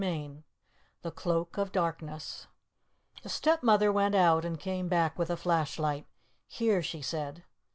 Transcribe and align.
CHAPTER 0.01 0.15
XI 0.15 0.43
THE 1.03 1.11
CLOAK 1.11 1.57
OF 1.59 1.71
DARKNESS 1.71 2.47
The 3.21 3.29
Stepmother 3.29 3.91
went 3.91 4.15
out 4.15 4.43
and 4.45 4.59
came 4.59 4.87
back 4.87 5.15
with 5.19 5.29
a 5.29 5.37
flashlight. 5.37 6.07
"Here," 6.47 6.81
she 6.81 7.03
said. 7.03 7.43